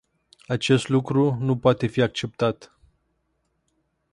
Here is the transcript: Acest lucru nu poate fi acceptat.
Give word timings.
Acest 0.47 0.89
lucru 0.89 1.37
nu 1.39 1.57
poate 1.57 1.87
fi 1.87 2.01
acceptat. 2.01 2.73